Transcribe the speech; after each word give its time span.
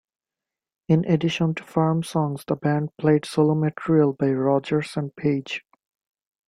In 0.87 1.05
addition 1.05 1.53
to 1.53 1.63
Firm 1.63 2.01
songs, 2.01 2.43
the 2.47 2.55
band 2.55 2.89
played 2.97 3.23
solo 3.23 3.53
material 3.53 4.13
by 4.13 4.31
Rodgers 4.31 4.97
and 4.97 5.15
Page. 5.15 5.61